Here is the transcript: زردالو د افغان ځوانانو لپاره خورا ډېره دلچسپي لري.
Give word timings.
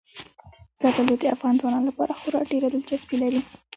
زردالو 0.81 1.15
د 1.19 1.23
افغان 1.35 1.55
ځوانانو 1.61 1.89
لپاره 1.89 2.17
خورا 2.19 2.41
ډېره 2.51 2.67
دلچسپي 2.69 3.15
لري. 3.23 3.41